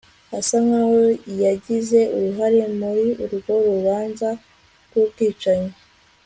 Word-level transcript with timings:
Asa 0.37 0.57
nkaho 0.65 0.99
yagize 1.43 1.99
uruhare 2.15 2.61
muri 2.79 3.07
urwo 3.25 3.53
rubanza 3.67 4.29
rwubwicanyi 4.85 5.73